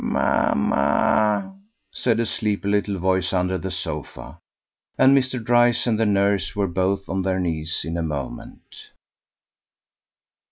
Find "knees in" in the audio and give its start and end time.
7.39-7.97